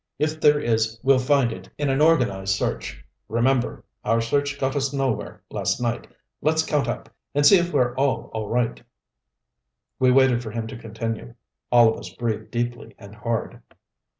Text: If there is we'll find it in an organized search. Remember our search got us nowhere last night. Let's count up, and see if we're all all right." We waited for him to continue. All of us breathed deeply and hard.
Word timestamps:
If 0.17 0.41
there 0.41 0.59
is 0.59 0.99
we'll 1.03 1.19
find 1.19 1.51
it 1.53 1.69
in 1.77 1.91
an 1.91 2.01
organized 2.01 2.55
search. 2.55 3.05
Remember 3.29 3.85
our 4.03 4.19
search 4.19 4.59
got 4.59 4.75
us 4.75 4.91
nowhere 4.91 5.43
last 5.51 5.79
night. 5.79 6.07
Let's 6.41 6.65
count 6.65 6.87
up, 6.87 7.07
and 7.35 7.45
see 7.45 7.59
if 7.59 7.71
we're 7.71 7.93
all 7.95 8.31
all 8.33 8.47
right." 8.47 8.81
We 9.99 10.09
waited 10.09 10.41
for 10.41 10.49
him 10.49 10.65
to 10.65 10.75
continue. 10.75 11.35
All 11.71 11.87
of 11.93 11.99
us 11.99 12.09
breathed 12.09 12.49
deeply 12.49 12.95
and 12.97 13.13
hard. 13.13 13.61